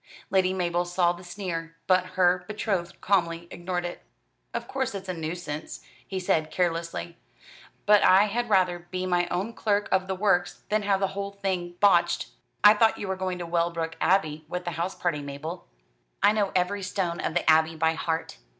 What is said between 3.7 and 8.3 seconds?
it. "Of course it's a nuisance," he said carelessly; "but I